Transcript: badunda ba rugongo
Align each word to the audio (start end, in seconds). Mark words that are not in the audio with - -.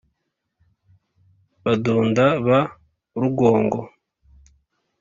badunda 1.63 2.25
ba 2.45 2.59
rugongo 3.21 3.79